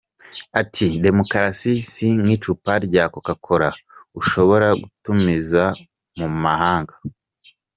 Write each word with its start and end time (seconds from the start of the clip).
Ati 0.61 0.87
“Demokarasi 1.05 1.71
si 1.91 2.07
nk’icupa 2.21 2.73
rya 2.85 3.03
Coca-Cola 3.13 3.69
ushobora 4.19 4.67
gutumiza 4.81 5.63
mu 6.17 6.27
mahanga. 6.43 6.95